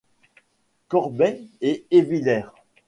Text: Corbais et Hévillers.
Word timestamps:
Corbais 0.87 1.43
et 1.61 1.85
Hévillers. 1.91 2.47